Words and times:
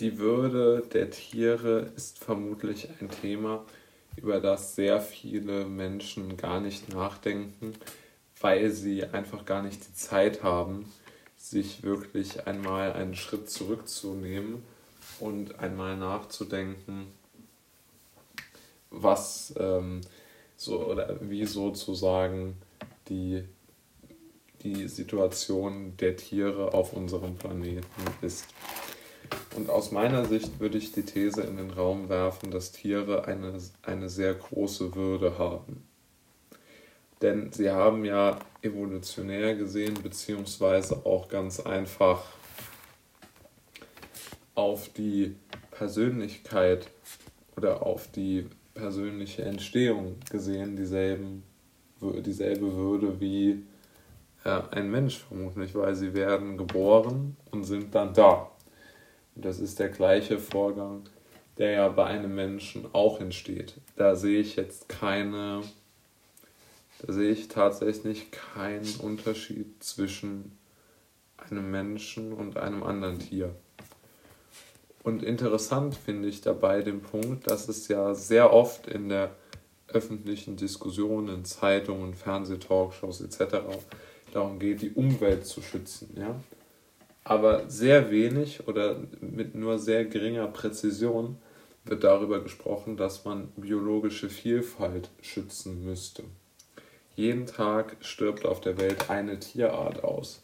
Die 0.00 0.18
Würde 0.18 0.82
der 0.94 1.10
Tiere 1.10 1.92
ist 1.94 2.24
vermutlich 2.24 2.88
ein 3.02 3.10
Thema, 3.10 3.66
über 4.16 4.40
das 4.40 4.74
sehr 4.74 4.98
viele 4.98 5.66
Menschen 5.66 6.38
gar 6.38 6.58
nicht 6.58 6.88
nachdenken, 6.88 7.74
weil 8.40 8.70
sie 8.70 9.04
einfach 9.04 9.44
gar 9.44 9.62
nicht 9.62 9.86
die 9.86 9.92
Zeit 9.92 10.42
haben, 10.42 10.90
sich 11.36 11.82
wirklich 11.82 12.46
einmal 12.46 12.94
einen 12.94 13.14
Schritt 13.14 13.50
zurückzunehmen 13.50 14.62
und 15.18 15.58
einmal 15.58 15.98
nachzudenken, 15.98 17.08
was 18.88 19.52
ähm, 19.58 20.00
so 20.56 20.82
oder 20.82 21.18
wie 21.20 21.44
sozusagen 21.44 22.56
die, 23.10 23.44
die 24.62 24.88
Situation 24.88 25.94
der 25.98 26.16
Tiere 26.16 26.72
auf 26.72 26.94
unserem 26.94 27.36
Planeten 27.36 27.84
ist. 28.22 28.46
Und 29.56 29.68
aus 29.68 29.92
meiner 29.92 30.24
Sicht 30.24 30.60
würde 30.60 30.78
ich 30.78 30.92
die 30.92 31.04
These 31.04 31.42
in 31.42 31.56
den 31.56 31.70
Raum 31.70 32.08
werfen, 32.08 32.50
dass 32.50 32.72
Tiere 32.72 33.24
eine, 33.26 33.58
eine 33.82 34.08
sehr 34.08 34.34
große 34.34 34.94
Würde 34.94 35.38
haben. 35.38 35.84
Denn 37.22 37.52
sie 37.52 37.70
haben 37.70 38.04
ja 38.04 38.38
evolutionär 38.62 39.54
gesehen, 39.54 39.94
beziehungsweise 40.02 41.04
auch 41.04 41.28
ganz 41.28 41.60
einfach 41.60 42.22
auf 44.54 44.88
die 44.90 45.36
Persönlichkeit 45.70 46.88
oder 47.56 47.84
auf 47.84 48.10
die 48.10 48.46
persönliche 48.74 49.42
Entstehung 49.42 50.16
gesehen 50.30 50.76
dieselben, 50.76 51.42
dieselbe 52.00 52.74
Würde 52.74 53.20
wie 53.20 53.64
äh, 54.44 54.60
ein 54.70 54.90
Mensch 54.90 55.18
vermutlich, 55.18 55.74
weil 55.74 55.94
sie 55.94 56.14
werden 56.14 56.56
geboren 56.56 57.36
und 57.50 57.64
sind 57.64 57.94
dann 57.94 58.14
da. 58.14 58.50
Das 59.40 59.58
ist 59.58 59.78
der 59.78 59.88
gleiche 59.88 60.38
Vorgang, 60.38 61.02
der 61.58 61.72
ja 61.72 61.88
bei 61.88 62.06
einem 62.06 62.34
Menschen 62.34 62.86
auch 62.92 63.20
entsteht. 63.20 63.74
Da 63.96 64.16
sehe 64.16 64.40
ich 64.40 64.56
jetzt 64.56 64.88
keine, 64.88 65.62
da 67.02 67.12
sehe 67.12 67.30
ich 67.30 67.48
tatsächlich 67.48 68.30
keinen 68.30 68.94
Unterschied 69.00 69.82
zwischen 69.82 70.58
einem 71.36 71.70
Menschen 71.70 72.32
und 72.32 72.56
einem 72.56 72.82
anderen 72.82 73.18
Tier. 73.18 73.54
Und 75.02 75.22
interessant 75.22 75.94
finde 75.94 76.28
ich 76.28 76.42
dabei 76.42 76.82
den 76.82 77.00
Punkt, 77.00 77.50
dass 77.50 77.68
es 77.68 77.88
ja 77.88 78.14
sehr 78.14 78.52
oft 78.52 78.86
in 78.86 79.08
der 79.08 79.34
öffentlichen 79.88 80.56
Diskussion, 80.56 81.28
in 81.28 81.44
Zeitungen, 81.44 82.14
Fernsehtalkshows 82.14 83.22
etc. 83.22 83.56
darum 84.32 84.58
geht, 84.58 84.82
die 84.82 84.90
Umwelt 84.90 85.46
zu 85.46 85.62
schützen. 85.62 86.14
Ja? 86.16 86.38
Aber 87.30 87.70
sehr 87.70 88.10
wenig 88.10 88.66
oder 88.66 88.96
mit 89.20 89.54
nur 89.54 89.78
sehr 89.78 90.04
geringer 90.04 90.48
Präzision 90.48 91.38
wird 91.84 92.02
darüber 92.02 92.42
gesprochen, 92.42 92.96
dass 92.96 93.24
man 93.24 93.52
biologische 93.54 94.28
Vielfalt 94.28 95.10
schützen 95.22 95.84
müsste. 95.84 96.24
Jeden 97.14 97.46
Tag 97.46 97.98
stirbt 98.00 98.44
auf 98.44 98.60
der 98.60 98.78
Welt 98.78 99.10
eine 99.10 99.38
Tierart 99.38 100.02
aus. 100.02 100.42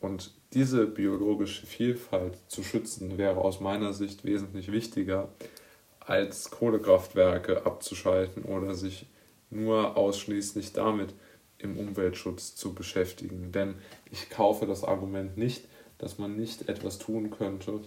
Und 0.00 0.32
diese 0.54 0.86
biologische 0.86 1.66
Vielfalt 1.66 2.38
zu 2.48 2.62
schützen, 2.62 3.18
wäre 3.18 3.36
aus 3.36 3.60
meiner 3.60 3.92
Sicht 3.92 4.24
wesentlich 4.24 4.72
wichtiger, 4.72 5.28
als 6.00 6.50
Kohlekraftwerke 6.50 7.66
abzuschalten 7.66 8.44
oder 8.44 8.74
sich 8.74 9.04
nur 9.50 9.98
ausschließlich 9.98 10.72
damit 10.72 11.12
im 11.58 11.76
Umweltschutz 11.76 12.54
zu 12.54 12.74
beschäftigen. 12.74 13.52
Denn 13.52 13.74
ich 14.10 14.30
kaufe 14.30 14.66
das 14.66 14.84
Argument 14.84 15.36
nicht, 15.36 15.64
dass 15.98 16.18
man 16.18 16.36
nicht 16.36 16.68
etwas 16.68 16.98
tun 16.98 17.30
könnte, 17.30 17.80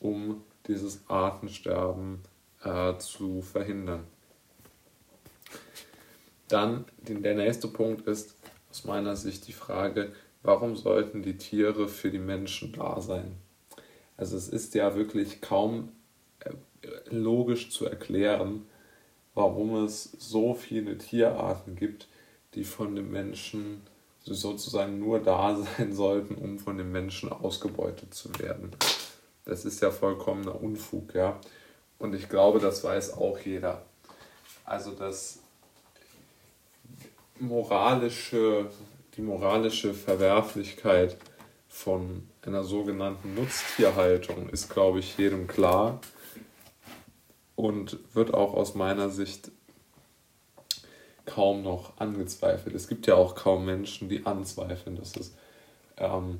um 0.00 0.42
dieses 0.66 1.08
Artensterben 1.08 2.20
äh, 2.62 2.96
zu 2.98 3.42
verhindern. 3.42 4.04
Dann 6.48 6.86
der 7.06 7.34
nächste 7.34 7.68
Punkt 7.68 8.06
ist 8.06 8.36
aus 8.70 8.84
meiner 8.84 9.16
Sicht 9.16 9.48
die 9.48 9.52
Frage, 9.52 10.12
warum 10.42 10.76
sollten 10.76 11.22
die 11.22 11.36
Tiere 11.36 11.88
für 11.88 12.10
die 12.10 12.18
Menschen 12.18 12.72
da 12.72 13.00
sein? 13.00 13.36
Also 14.16 14.36
es 14.36 14.48
ist 14.48 14.74
ja 14.74 14.94
wirklich 14.94 15.40
kaum 15.40 15.92
äh, 16.40 16.50
logisch 17.10 17.70
zu 17.70 17.86
erklären, 17.86 18.66
warum 19.34 19.84
es 19.84 20.04
so 20.18 20.54
viele 20.54 20.98
Tierarten 20.98 21.76
gibt, 21.76 22.08
die 22.54 22.64
von 22.64 22.94
den 22.94 23.10
Menschen 23.10 23.82
sozusagen 24.24 24.98
nur 24.98 25.20
da 25.20 25.56
sein 25.78 25.92
sollten, 25.92 26.34
um 26.34 26.58
von 26.58 26.78
den 26.78 26.92
Menschen 26.92 27.30
ausgebeutet 27.30 28.14
zu 28.14 28.36
werden. 28.38 28.70
Das 29.44 29.64
ist 29.64 29.80
ja 29.80 29.90
vollkommener 29.90 30.60
Unfug, 30.60 31.14
ja. 31.14 31.40
Und 31.98 32.14
ich 32.14 32.28
glaube, 32.28 32.60
das 32.60 32.84
weiß 32.84 33.14
auch 33.14 33.38
jeder. 33.38 33.82
Also 34.64 34.92
das 34.92 35.40
moralische 37.40 38.70
die 39.18 39.22
moralische 39.22 39.94
Verwerflichkeit 39.94 41.16
von 41.68 42.28
einer 42.42 42.62
sogenannten 42.62 43.34
Nutztierhaltung 43.34 44.48
ist, 44.48 44.70
glaube 44.70 45.00
ich, 45.00 45.18
jedem 45.18 45.48
klar 45.48 46.00
und 47.56 47.98
wird 48.14 48.32
auch 48.32 48.54
aus 48.54 48.76
meiner 48.76 49.10
Sicht 49.10 49.50
kaum 51.28 51.62
noch 51.62 51.96
angezweifelt. 51.98 52.74
Es 52.74 52.88
gibt 52.88 53.06
ja 53.06 53.14
auch 53.14 53.34
kaum 53.34 53.64
Menschen, 53.64 54.08
die 54.08 54.26
anzweifeln, 54.26 54.96
dass 54.96 55.16
es 55.16 55.34
ähm, 55.96 56.38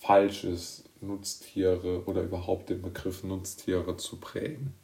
falsch 0.00 0.44
ist, 0.44 0.84
Nutztiere 1.00 2.04
oder 2.06 2.22
überhaupt 2.22 2.70
den 2.70 2.82
Begriff 2.82 3.24
Nutztiere 3.24 3.96
zu 3.96 4.16
prägen. 4.16 4.74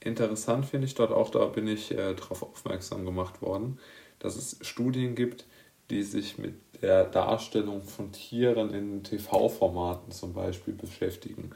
Interessant 0.00 0.66
finde 0.66 0.86
ich 0.86 0.94
dort 0.94 1.12
auch, 1.12 1.30
da 1.30 1.44
bin 1.46 1.68
ich 1.68 1.92
äh, 1.92 2.14
darauf 2.14 2.42
aufmerksam 2.42 3.04
gemacht 3.04 3.42
worden, 3.42 3.78
dass 4.18 4.36
es 4.36 4.58
Studien 4.62 5.14
gibt, 5.14 5.46
die 5.90 6.02
sich 6.02 6.38
mit 6.38 6.54
der 6.80 7.04
Darstellung 7.04 7.82
von 7.82 8.12
Tieren 8.12 8.72
in 8.72 9.04
TV-Formaten 9.04 10.10
zum 10.10 10.32
Beispiel 10.32 10.74
beschäftigen. 10.74 11.50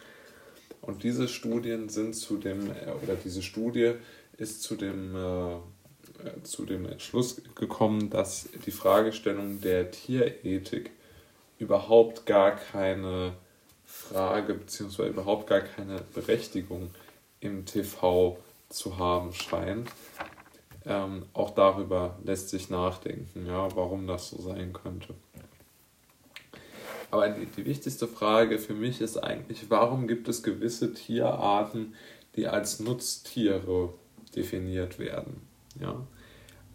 Und 0.80 1.02
diese 1.02 1.26
Studien 1.26 1.88
sind 1.88 2.14
zu 2.14 2.36
dem, 2.36 2.70
äh, 2.70 2.92
oder 3.02 3.16
diese 3.16 3.42
Studie 3.42 3.94
ist 4.36 4.62
zu 4.62 4.76
dem, 4.76 5.16
äh, 5.16 5.56
zu 6.42 6.64
dem 6.64 6.86
Entschluss 6.86 7.42
gekommen, 7.54 8.10
dass 8.10 8.48
die 8.64 8.70
Fragestellung 8.70 9.60
der 9.60 9.90
Tierethik 9.90 10.90
überhaupt 11.58 12.26
gar 12.26 12.52
keine 12.52 13.32
Frage 13.84 14.54
bzw. 14.54 15.08
überhaupt 15.08 15.46
gar 15.46 15.60
keine 15.60 16.00
Berechtigung 16.14 16.90
im 17.40 17.64
TV 17.64 18.38
zu 18.68 18.98
haben 18.98 19.32
scheint, 19.32 19.88
ähm, 20.84 21.24
auch 21.32 21.50
darüber 21.50 22.18
lässt 22.24 22.50
sich 22.50 22.70
nachdenken, 22.70 23.46
ja, 23.46 23.74
warum 23.74 24.06
das 24.06 24.30
so 24.30 24.40
sein 24.40 24.72
könnte. 24.72 25.14
Aber 27.10 27.28
die, 27.28 27.46
die 27.46 27.64
wichtigste 27.64 28.08
Frage 28.08 28.58
für 28.58 28.74
mich 28.74 29.00
ist 29.00 29.16
eigentlich, 29.16 29.70
warum 29.70 30.06
gibt 30.06 30.28
es 30.28 30.42
gewisse 30.42 30.92
Tierarten, 30.92 31.94
die 32.34 32.46
als 32.48 32.80
Nutztiere 32.80 33.92
definiert 34.34 34.98
werden? 34.98 35.40
Ja? 35.80 36.06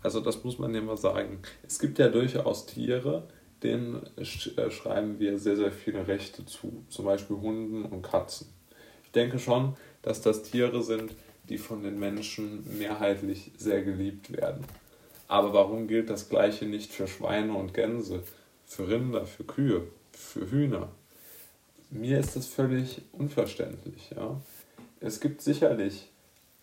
Also 0.04 0.20
das 0.20 0.44
muss 0.44 0.58
man 0.60 0.74
ja 0.74 0.82
mal 0.82 0.98
sagen. 0.98 1.40
Es 1.64 1.80
gibt 1.80 2.00
ja 2.00 2.10
durchaus 2.10 2.66
Tiere, 2.66 3.28
denen 3.64 4.02
äh, 4.18 4.26
schreiben 4.72 5.20
wir 5.20 5.38
sehr, 5.38 5.56
sehr 5.56 5.72
viele 5.72 6.08
Rechte 6.08 6.46
zu. 6.46 6.84
Zum 6.90 7.06
Beispiel 7.06 7.38
Hunden 7.38 7.86
und 7.86 8.02
Katzen. 8.02 8.48
Ich 9.04 9.12
denke 9.12 9.40
schon, 9.40 9.76
dass 10.02 10.22
das 10.22 10.44
Tiere 10.44 10.82
sind, 10.82 11.14
die 11.50 11.58
von 11.58 11.84
den 11.84 12.00
Menschen 12.00 12.64
mehrheitlich 12.78 13.52
sehr 13.58 13.84
geliebt 13.84 14.32
werden. 14.32 14.64
Aber 15.28 15.54
warum 15.54 15.88
gilt 15.88 16.10
das 16.10 16.30
Gleiche 16.30 16.66
nicht 16.66 16.92
für 16.92 17.08
Schweine 17.08 17.54
und 17.54 17.74
Gänse, 17.74 18.24
für 18.66 18.88
Rinder, 18.88 19.26
für 19.26 19.44
Kühe, 19.44 19.88
für 20.12 20.50
Hühner? 20.50 20.90
Mir 21.90 22.20
ist 22.20 22.36
das 22.36 22.48
völlig 22.48 23.02
unverständlich. 23.12 24.12
Ja? 24.16 24.40
Es 25.00 25.20
gibt 25.20 25.42
sicherlich 25.42 26.09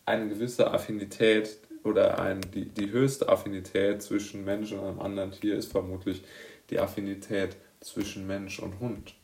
eine 0.05 0.29
gewisse 0.29 0.71
Affinität 0.71 1.59
oder 1.85 2.21
ein, 2.21 2.41
die, 2.53 2.67
die 2.67 2.91
höchste 2.91 3.29
Affinität 3.29 4.03
zwischen 4.03 4.45
Mensch 4.45 4.73
und 4.73 4.81
einem 4.81 5.01
anderen 5.01 5.33
Tier 5.33 5.57
ist 5.57 5.73
vermutlich 5.73 6.23
die 6.71 6.79
Affinität 6.79 7.57
zwischen 7.81 8.27
Mensch 8.27 8.59
und 8.59 8.81
Hund. 8.81 9.15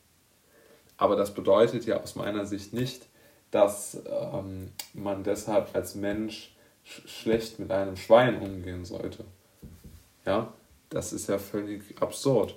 Aber 0.97 1.15
das 1.15 1.33
bedeutet 1.33 1.85
ja 1.85 2.01
aus 2.01 2.15
meiner 2.15 2.45
Sicht 2.45 2.73
nicht, 2.73 3.07
dass 3.51 4.01
ähm, 4.07 4.71
man 4.93 5.23
deshalb 5.23 5.75
als 5.75 5.95
Mensch 5.95 6.55
sch 6.83 7.07
schlecht 7.07 7.59
mit 7.59 7.71
einem 7.71 7.97
Schwein 7.97 8.39
umgehen 8.39 8.85
sollte. 8.85 9.25
Ja, 10.25 10.53
das 10.89 11.13
ist 11.13 11.27
ja 11.27 11.37
völlig 11.37 12.01
absurd. 12.01 12.55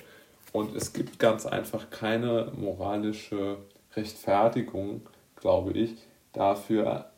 Und 0.52 0.74
es 0.74 0.92
gibt 0.92 1.18
ganz 1.18 1.44
einfach 1.44 1.90
keine 1.90 2.52
moralische 2.56 3.58
Rechtfertigung, 3.94 5.06
glaube 5.36 5.72
ich, 5.72 5.94
dafür 6.32 7.10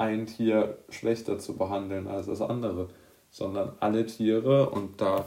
ein 0.00 0.24
Tier 0.24 0.78
schlechter 0.88 1.38
zu 1.38 1.58
behandeln 1.58 2.08
als 2.08 2.26
das 2.26 2.40
andere, 2.40 2.88
sondern 3.30 3.72
alle 3.80 4.06
Tiere, 4.06 4.70
und 4.70 5.00
da 5.02 5.26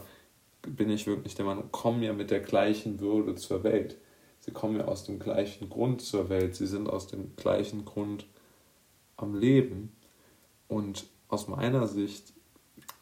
bin 0.64 0.90
ich 0.90 1.06
wirklich 1.06 1.36
der 1.36 1.46
Meinung, 1.46 1.72
kommen 1.72 2.02
ja 2.02 2.12
mit 2.12 2.32
der 2.32 2.40
gleichen 2.40 3.00
Würde 3.00 3.36
zur 3.36 3.64
Welt. 3.64 3.98
sie 4.40 4.52
kommen 4.52 4.78
ja 4.78 4.86
aus 4.86 5.06
dem 5.06 5.20
gleichen 5.20 5.70
Grund 5.70 6.02
zur 6.02 6.28
Welt, 6.30 6.56
sie 6.56 6.66
sind 6.66 6.90
aus 6.90 7.08
dem 7.08 7.36
gleichen 7.36 7.86
Grund 7.86 8.26
am 9.16 9.36
Leben. 9.36 9.96
Und 10.68 11.06
aus 11.30 11.48
meiner 11.48 11.88
Sicht 11.88 12.34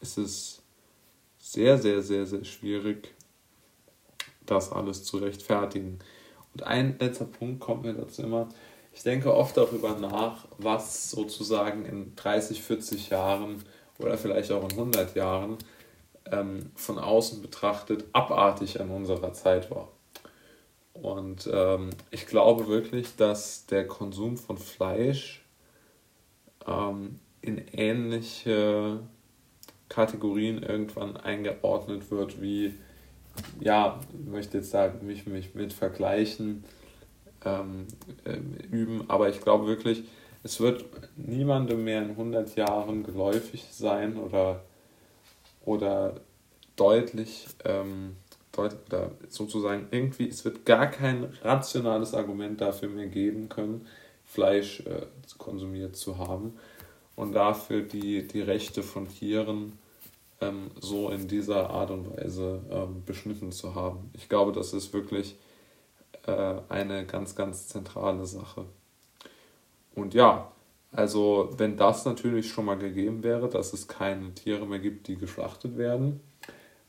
ist 0.00 0.18
es 0.18 0.62
sehr, 1.38 1.78
sehr, 1.78 2.02
sehr, 2.02 2.26
sehr 2.26 2.44
schwierig, 2.44 3.14
das 4.44 4.70
alles 4.70 5.04
zu 5.04 5.16
rechtfertigen. 5.16 6.00
Und 6.52 6.64
ein 6.64 6.98
letzter 6.98 7.24
Punkt 7.24 7.60
kommt 7.60 7.84
mir 7.84 7.94
dazu 7.94 8.22
immer, 8.22 8.48
ich 8.92 9.02
denke 9.02 9.34
oft 9.34 9.56
darüber 9.56 9.98
nach, 9.98 10.46
was 10.58 11.10
sozusagen 11.10 11.84
in 11.86 12.14
30, 12.16 12.62
40 12.62 13.10
Jahren 13.10 13.62
oder 13.98 14.18
vielleicht 14.18 14.52
auch 14.52 14.64
in 14.64 14.72
100 14.72 15.14
Jahren 15.14 15.58
ähm, 16.30 16.70
von 16.74 16.98
außen 16.98 17.42
betrachtet 17.42 18.04
abartig 18.12 18.80
an 18.80 18.90
unserer 18.90 19.32
Zeit 19.32 19.70
war. 19.70 19.88
Und 20.92 21.48
ähm, 21.52 21.90
ich 22.10 22.26
glaube 22.26 22.68
wirklich, 22.68 23.16
dass 23.16 23.66
der 23.66 23.86
Konsum 23.86 24.36
von 24.36 24.58
Fleisch 24.58 25.44
ähm, 26.66 27.18
in 27.40 27.58
ähnliche 27.72 29.00
Kategorien 29.88 30.62
irgendwann 30.62 31.16
eingeordnet 31.16 32.10
wird, 32.10 32.40
wie, 32.40 32.74
ja, 33.60 34.00
ich 34.12 34.26
möchte 34.26 34.58
jetzt 34.58 34.70
sagen, 34.70 35.06
mich, 35.06 35.26
mich 35.26 35.54
mit 35.54 35.72
Vergleichen 35.72 36.64
ähm, 37.44 37.86
äh, 38.24 38.36
üben, 38.70 39.04
aber 39.08 39.28
ich 39.28 39.40
glaube 39.40 39.66
wirklich, 39.66 40.04
es 40.42 40.60
wird 40.60 40.84
niemandem 41.16 41.84
mehr 41.84 42.02
in 42.02 42.10
100 42.10 42.56
Jahren 42.56 43.04
geläufig 43.04 43.64
sein 43.70 44.16
oder, 44.16 44.62
oder 45.64 46.14
deutlich, 46.76 47.46
ähm, 47.64 48.16
deut 48.52 48.76
oder 48.86 49.12
sozusagen 49.28 49.86
irgendwie, 49.90 50.28
es 50.28 50.44
wird 50.44 50.66
gar 50.66 50.88
kein 50.88 51.32
rationales 51.42 52.14
Argument 52.14 52.60
dafür 52.60 52.88
mehr 52.88 53.06
geben 53.06 53.48
können, 53.48 53.86
Fleisch 54.24 54.80
äh, 54.80 55.06
konsumiert 55.38 55.96
zu 55.96 56.18
haben 56.18 56.54
und 57.16 57.32
dafür 57.32 57.82
die, 57.82 58.26
die 58.26 58.40
Rechte 58.40 58.82
von 58.82 59.08
Tieren 59.08 59.78
ähm, 60.40 60.70
so 60.80 61.10
in 61.10 61.28
dieser 61.28 61.70
Art 61.70 61.90
und 61.90 62.16
Weise 62.16 62.60
ähm, 62.70 63.04
beschnitten 63.04 63.52
zu 63.52 63.74
haben. 63.74 64.10
Ich 64.14 64.28
glaube, 64.28 64.52
das 64.52 64.72
ist 64.72 64.92
wirklich 64.92 65.36
äh, 66.26 66.54
eine 66.68 67.06
ganz, 67.06 67.34
ganz 67.34 67.68
zentrale 67.68 68.26
Sache. 68.26 68.66
Und 69.94 70.14
ja, 70.14 70.52
also 70.92 71.50
wenn 71.56 71.76
das 71.76 72.04
natürlich 72.04 72.50
schon 72.50 72.66
mal 72.66 72.78
gegeben 72.78 73.22
wäre, 73.22 73.48
dass 73.48 73.72
es 73.72 73.88
keine 73.88 74.34
Tiere 74.34 74.66
mehr 74.66 74.78
gibt, 74.78 75.08
die 75.08 75.16
geschlachtet 75.16 75.78
werden, 75.78 76.20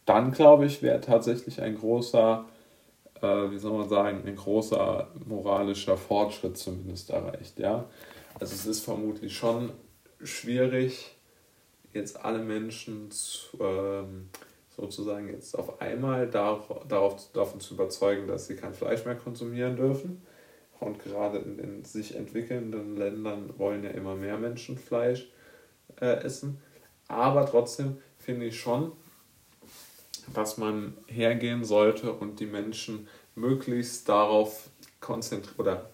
dann 0.06 0.32
glaube 0.32 0.66
ich, 0.66 0.82
wäre 0.82 1.00
tatsächlich 1.00 1.62
ein 1.62 1.78
großer, 1.78 2.46
äh, 3.22 3.52
wie 3.52 3.58
soll 3.58 3.78
man 3.78 3.88
sagen, 3.88 4.24
ein 4.26 4.36
großer 4.36 5.08
moralischer 5.26 5.98
Fortschritt 5.98 6.58
zumindest 6.58 7.12
erreicht. 7.12 7.60
Ja? 7.60 7.86
Also 8.40 8.54
es 8.56 8.66
ist 8.66 8.84
vermutlich 8.84 9.38
schon 9.38 9.72
schwierig, 10.22 11.16
jetzt 11.94 12.24
alle 12.26 12.40
Menschen 12.40 13.10
zu, 13.12 13.58
ähm, 13.62 14.30
sozusagen 14.76 15.30
jetzt 15.30 15.58
auf 15.58 15.82
einmal 15.82 16.28
darauf, 16.30 16.86
darauf, 16.88 17.32
davon 17.34 17.60
zu 17.60 17.76
überzeugen, 17.76 18.28
dass 18.28 18.48
sie 18.48 18.56
kein 18.56 18.74
Fleisch 18.74 19.06
mehr 19.06 19.16
konsumieren 19.16 19.76
dürfen. 19.76 20.22
Und 20.80 21.02
gerade 21.02 21.38
in 21.38 21.58
den 21.58 21.86
sich 21.86 22.16
entwickelnden 22.16 22.98
Ländern 22.98 23.58
wollen 23.58 23.84
ja 23.84 23.92
immer 23.92 24.16
mehr 24.16 24.38
Menschen 24.38 24.78
Fleisch 24.78 25.30
äh, 26.02 26.24
essen. 26.24 26.60
Aber 27.08 27.46
trotzdem 27.46 27.98
finde 28.18 28.48
ich 28.48 28.60
schon, 28.60 28.92
dass 30.34 30.58
man 30.58 30.98
hergehen 31.08 31.64
sollte 31.64 32.12
und 32.12 32.40
die 32.40 32.46
Menschen 32.46 33.08
möglichst 33.36 34.10
darauf 34.10 34.70
konzentrieren 35.00 35.60
oder 35.60 35.90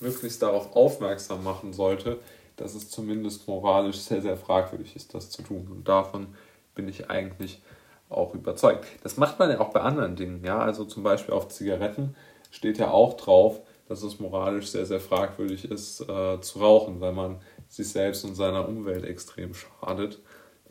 möglichst 0.00 0.42
darauf 0.42 0.74
aufmerksam 0.74 1.44
machen 1.44 1.72
sollte, 1.72 2.18
dass 2.56 2.74
es 2.74 2.90
zumindest 2.90 3.46
moralisch 3.46 3.98
sehr, 3.98 4.20
sehr 4.20 4.36
fragwürdig 4.36 4.96
ist, 4.96 5.14
das 5.14 5.30
zu 5.30 5.42
tun. 5.42 5.68
Und 5.70 5.88
davon 5.88 6.28
bin 6.74 6.88
ich 6.88 7.10
eigentlich 7.10 7.62
auch 8.08 8.34
überzeugt. 8.34 8.86
Das 9.02 9.16
macht 9.16 9.38
man 9.38 9.50
ja 9.50 9.60
auch 9.60 9.70
bei 9.70 9.80
anderen 9.80 10.16
Dingen. 10.16 10.44
Ja? 10.44 10.58
Also 10.58 10.84
zum 10.84 11.02
Beispiel 11.02 11.34
auf 11.34 11.48
Zigaretten 11.48 12.14
steht 12.50 12.78
ja 12.78 12.90
auch 12.90 13.14
drauf, 13.14 13.60
dass 13.88 14.02
es 14.02 14.20
moralisch 14.20 14.68
sehr, 14.68 14.86
sehr 14.86 15.00
fragwürdig 15.00 15.70
ist, 15.70 16.00
äh, 16.02 16.40
zu 16.40 16.58
rauchen, 16.58 17.00
weil 17.00 17.12
man 17.12 17.40
sich 17.68 17.88
selbst 17.88 18.24
und 18.24 18.34
seiner 18.34 18.68
Umwelt 18.68 19.04
extrem 19.04 19.52
schadet. 19.54 20.20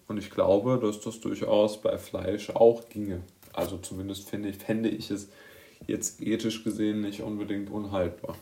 Und 0.07 0.17
ich 0.17 0.29
glaube, 0.29 0.79
dass 0.81 1.01
das 1.01 1.19
durchaus 1.19 1.81
bei 1.81 1.97
Fleisch 1.97 2.49
auch 2.51 2.87
ginge. 2.89 3.21
Also 3.53 3.77
zumindest 3.77 4.29
fände 4.29 4.49
ich, 4.49 4.57
fände 4.57 4.89
ich 4.89 5.11
es 5.11 5.29
jetzt 5.85 6.21
ethisch 6.21 6.63
gesehen 6.63 7.01
nicht 7.01 7.21
unbedingt 7.21 7.69
unhaltbar. 7.69 8.35